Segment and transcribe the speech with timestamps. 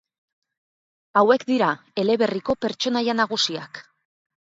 [1.19, 1.67] Hauek dira
[2.03, 3.83] eleberriko pertsonaia nagusiak.